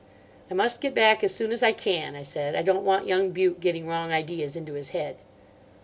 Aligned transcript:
"I 0.49 0.55
must 0.55 0.81
get 0.81 0.95
back 0.95 1.23
as 1.23 1.31
soon 1.35 1.51
as 1.51 1.61
I 1.61 1.73
can," 1.73 2.15
I 2.15 2.23
said. 2.23 2.55
"I 2.55 2.63
don't 2.63 2.83
want 2.83 3.05
young 3.05 3.29
Bute 3.29 3.59
getting 3.59 3.85
wrong 3.85 4.11
ideas 4.11 4.55
into 4.55 4.73
his 4.73 4.89
head." 4.97 5.17